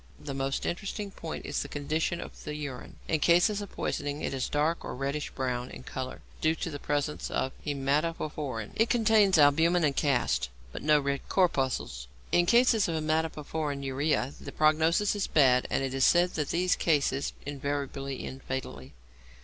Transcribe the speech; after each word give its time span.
The 0.19 0.33
most 0.33 0.65
interesting 0.65 1.11
point 1.11 1.45
is 1.45 1.61
the 1.61 1.67
condition 1.67 2.19
of 2.19 2.43
the 2.43 2.55
urine. 2.55 2.95
In 3.07 3.19
cases 3.19 3.61
of 3.61 3.71
poisoning 3.71 4.23
it 4.23 4.33
is 4.33 4.49
dark 4.49 4.83
or 4.83 4.95
reddish 4.95 5.29
brown 5.29 5.69
in 5.69 5.83
colour, 5.83 6.21
due 6.41 6.55
to 6.55 6.71
the 6.71 6.79
presence 6.79 7.29
of 7.29 7.51
hæmatoporphyrin. 7.67 8.71
It 8.77 8.89
contains 8.89 9.37
albumin 9.37 9.83
and 9.83 9.95
casts, 9.95 10.49
but 10.71 10.81
no 10.81 10.99
red 10.99 11.29
corpuscles. 11.29 12.07
In 12.31 12.47
cases 12.47 12.87
of 12.87 12.95
hæmatoporphyrinuria 12.95 14.33
the 14.43 14.51
prognosis 14.51 15.15
is 15.15 15.27
bad, 15.27 15.67
and 15.69 15.83
it 15.83 15.93
is 15.93 16.03
said 16.03 16.31
that 16.33 16.49
these 16.49 16.75
cases 16.75 17.33
invariably 17.45 18.25
end 18.25 18.41
fatally. 18.41 18.93